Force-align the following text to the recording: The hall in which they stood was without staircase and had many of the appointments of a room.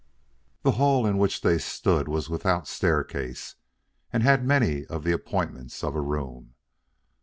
The 0.63 0.71
hall 0.81 1.05
in 1.05 1.19
which 1.19 1.41
they 1.41 1.59
stood 1.59 2.07
was 2.07 2.27
without 2.27 2.67
staircase 2.67 3.53
and 4.11 4.23
had 4.23 4.43
many 4.43 4.83
of 4.87 5.03
the 5.03 5.11
appointments 5.11 5.83
of 5.83 5.95
a 5.95 6.01
room. 6.01 6.55